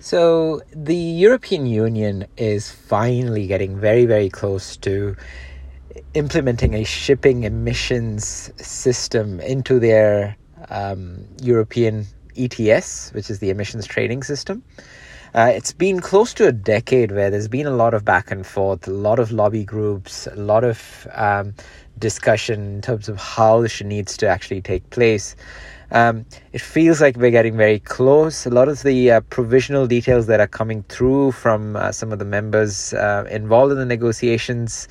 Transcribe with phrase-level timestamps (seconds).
[0.00, 5.14] So, the European Union is finally getting very, very close to
[6.14, 10.36] implementing a shipping emissions system into their
[10.70, 14.62] um, European ETS, which is the emissions trading system.
[15.32, 18.44] Uh, it's been close to a decade where there's been a lot of back and
[18.44, 21.54] forth, a lot of lobby groups, a lot of um,
[22.00, 25.36] discussion in terms of how this needs to actually take place.
[25.92, 28.44] Um, it feels like we're getting very close.
[28.44, 32.18] A lot of the uh, provisional details that are coming through from uh, some of
[32.18, 34.88] the members uh, involved in the negotiations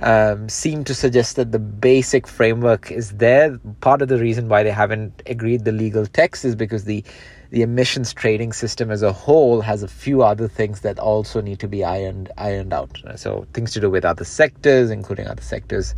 [0.00, 3.58] um, seem to suggest that the basic framework is there.
[3.80, 7.04] Part of the reason why they haven't agreed the legal text is because the
[7.50, 11.58] the emissions trading system as a whole has a few other things that also need
[11.58, 13.00] to be ironed ironed out.
[13.16, 15.94] So things to do with other sectors, including other sectors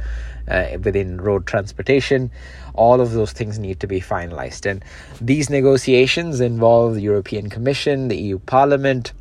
[0.49, 2.31] uh, within road transportation.
[2.75, 4.85] All of those things need to be finalized, and
[5.21, 9.13] these negotiations involve the European Commission, the EU Parliament,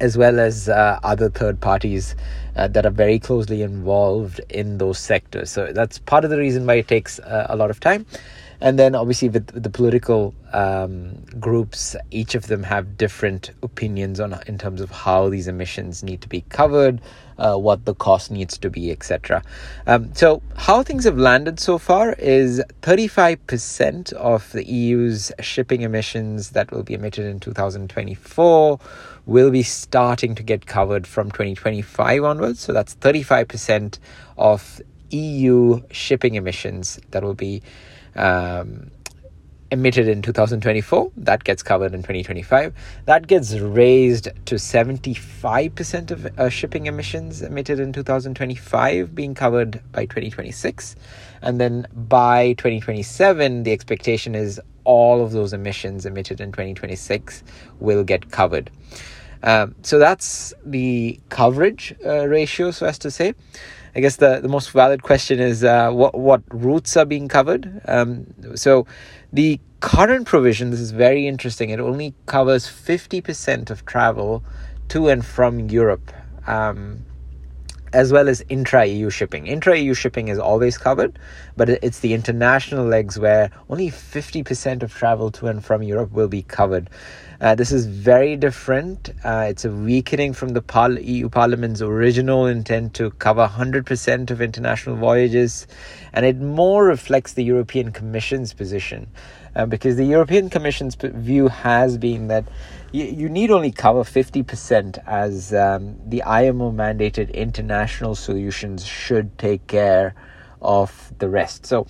[0.00, 2.14] as well as uh, other third parties
[2.56, 5.50] uh, that are very closely involved in those sectors.
[5.50, 8.06] So that's part of the reason why it takes uh, a lot of time
[8.60, 14.38] and then obviously with, the political um, groups each of them have different opinions on
[14.46, 17.00] in terms of how these emissions need to be covered
[17.36, 19.42] uh, what the cost needs to be etc
[19.86, 26.50] um, so how things have landed so far is 35% of the eu's shipping emissions
[26.50, 28.80] that will be emitted in 2024
[29.26, 32.60] will be starting to get covered from 2025 onwards.
[32.60, 33.98] So that's 35%
[34.36, 37.62] of eu shipping emissions that will be
[38.16, 38.90] um,
[39.70, 42.72] emitted in 2024 that gets covered in 2025
[43.06, 50.04] that gets raised to 75% of uh, shipping emissions emitted in 2025 being covered by
[50.04, 50.96] 2026
[51.42, 57.42] and then by 2027 the expectation is all of those emissions emitted in 2026
[57.80, 58.70] will get covered
[59.42, 63.34] um, so that's the coverage uh, ratio so as to say
[63.96, 67.80] I guess the, the most valid question is uh, what what routes are being covered.
[67.86, 68.86] Um, so
[69.32, 71.70] the current provision, this is very interesting.
[71.70, 74.42] It only covers fifty percent of travel
[74.88, 76.12] to and from Europe.
[76.46, 77.04] Um,
[77.94, 79.46] as well as intra EU shipping.
[79.46, 81.16] Intra EU shipping is always covered,
[81.56, 86.26] but it's the international legs where only 50% of travel to and from Europe will
[86.26, 86.90] be covered.
[87.44, 89.10] Uh, this is very different.
[89.22, 94.96] Uh, it's a weakening from the EU Parliament's original intent to cover 100% of international
[94.96, 95.66] voyages,
[96.14, 99.06] and it more reflects the European Commission's position.
[99.54, 102.46] Uh, because the European Commission's view has been that
[102.92, 109.66] you, you need only cover 50% as um, the IMO mandated international solutions should take
[109.66, 110.14] care
[110.62, 111.66] of the rest.
[111.66, 111.86] So,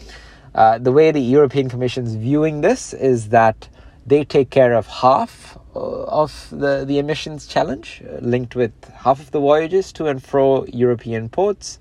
[0.56, 3.68] uh, the way the European Commission's viewing this is that
[4.06, 9.20] they take care of half uh, of the, the emissions challenge, uh, linked with half
[9.20, 11.78] of the voyages to and fro European ports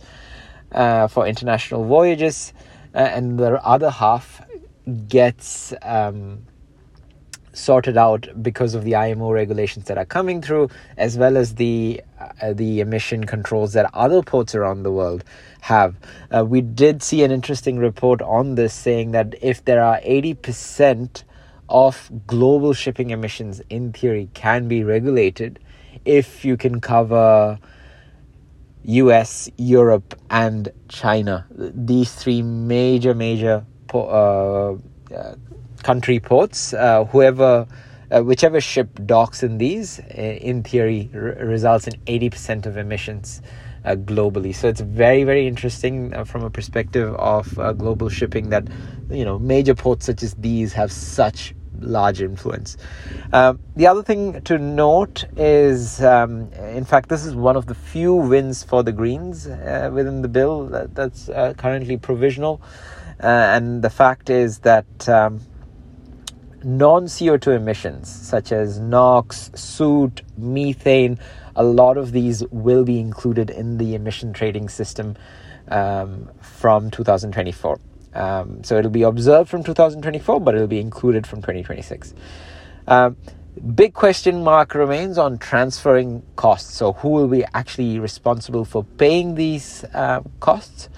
[0.71, 2.53] uh, for international voyages,
[2.95, 4.41] uh, and the other half
[5.07, 6.43] gets um,
[7.53, 12.01] sorted out because of the IMO regulations that are coming through, as well as the
[12.41, 15.23] uh, the emission controls that other ports around the world
[15.61, 15.95] have.
[16.35, 20.33] Uh, we did see an interesting report on this saying that if there are eighty
[20.33, 21.23] percent
[21.69, 25.59] of global shipping emissions, in theory, can be regulated
[26.05, 27.59] if you can cover.
[28.85, 31.47] US, Europe, and China.
[31.51, 34.75] These three major, major uh, uh
[35.83, 37.67] country ports, uh, whoever,
[38.09, 43.41] uh, whichever ship docks in these, in theory, r- results in 80% of emissions.
[43.85, 44.55] Uh, globally.
[44.55, 48.65] So it's very, very interesting uh, from a perspective of uh, global shipping that
[49.11, 52.77] you know major ports such as these have such large influence.
[53.33, 57.75] Um, the other thing to note is, um, in fact, this is one of the
[57.75, 61.25] few wins for the Greens uh, within the bill that, that's
[61.57, 62.61] currently provisional,
[63.19, 65.09] and the fact is that.
[65.09, 65.41] Um,
[66.65, 71.19] non CO2 emissions such as NOx, soot, methane,
[71.55, 75.15] a lot of these will be included in the emission trading system
[75.69, 77.79] um, from 2024.
[78.13, 82.13] Um, so it'll be observed from 2024, but it'll be included from 2026.
[82.87, 83.17] Um,
[83.75, 86.75] big question mark remains on transferring costs.
[86.75, 90.89] So who will be actually responsible for paying these uh, costs?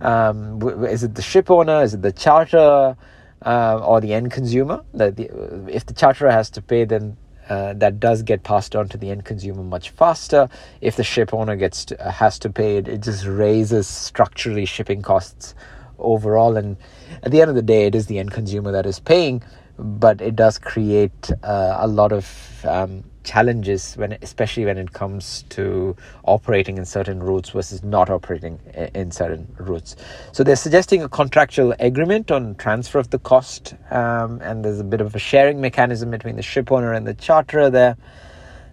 [0.00, 1.82] Um, is it the ship owner?
[1.82, 2.96] Is it the charter?
[3.44, 4.84] uh, or the end consumer.
[4.92, 7.16] The, the, if the charterer has to pay, then
[7.48, 10.48] uh, that does get passed on to the end consumer much faster.
[10.80, 14.64] If the ship owner gets to, uh, has to pay it, it just raises structurally
[14.64, 15.54] shipping costs
[15.98, 16.56] overall.
[16.56, 16.76] And
[17.22, 19.42] at the end of the day, it is the end consumer that is paying.
[19.78, 25.44] but it does create uh, a lot of um, challenges when especially when it comes
[25.48, 28.58] to operating in certain routes versus not operating
[28.94, 29.96] in certain routes
[30.32, 34.84] so they're suggesting a contractual agreement on transfer of the cost um, and there's a
[34.84, 37.96] bit of a sharing mechanism between the ship owner and the charterer there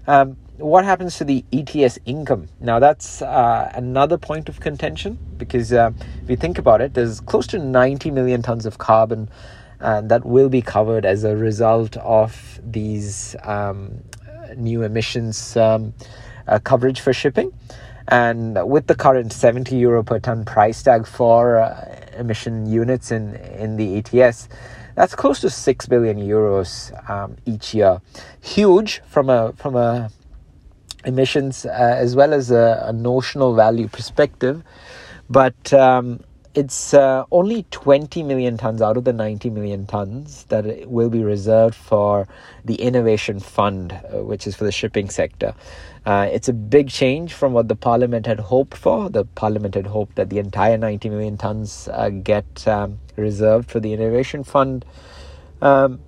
[0.07, 2.49] um, what happens to the ETS income?
[2.59, 5.91] Now, that's uh, another point of contention because uh,
[6.23, 9.29] if you think about it, there's close to 90 million tons of carbon
[9.79, 14.03] uh, that will be covered as a result of these um,
[14.57, 15.93] new emissions um,
[16.47, 17.51] uh, coverage for shipping.
[18.07, 23.35] And with the current 70 euro per ton price tag for uh, emission units in,
[23.35, 24.49] in the ETS,
[24.95, 28.01] that's close to 6 billion euros um, each year.
[28.41, 30.09] Huge from a, from a
[31.05, 34.63] emissions uh, as well as a, a, notional value perspective.
[35.29, 36.21] But um,
[36.59, 41.23] it's uh, only 20 million tons out of the 90 million tons that will be
[41.23, 42.27] reserved for
[42.65, 45.53] the innovation fund, uh, which is for the shipping sector.
[46.05, 49.09] Uh, it's a big change from what the parliament had hoped for.
[49.09, 53.79] The parliament had hoped that the entire 90 million tons uh, get um, reserved for
[53.79, 54.83] the innovation fund.
[55.61, 56.01] Um,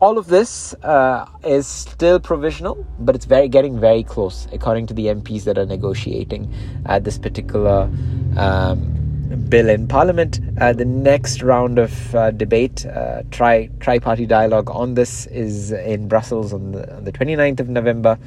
[0.00, 4.94] all of this uh, is still provisional, but it's very getting very close, according to
[4.94, 6.50] the MPs that are negotiating
[6.86, 7.90] at this particular
[8.38, 8.99] um,
[9.48, 10.40] bill in Parliament.
[10.60, 16.08] Uh, the next round of uh, debate, uh, tri tri-party dialogue on this, is in
[16.08, 18.18] Brussels on the, on the 29th of November,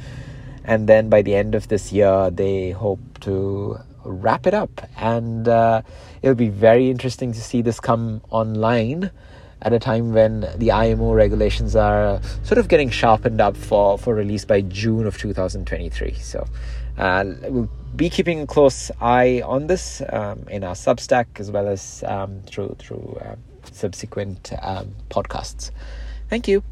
[0.63, 5.47] and then by the end of this year, they hope to wrap it up, and
[5.47, 5.81] uh,
[6.21, 9.11] it'll be very interesting to see this come online
[9.61, 14.13] at a time when the IMO regulations are sort of getting sharpened up for, for
[14.13, 16.13] release by June of 2023.
[16.15, 16.45] So
[16.97, 21.68] uh, we'll be keeping a close eye on this um, in our Substack as well
[21.68, 23.36] as um, through through uh,
[23.72, 25.72] subsequent um, podcasts.
[26.30, 26.63] Thank you.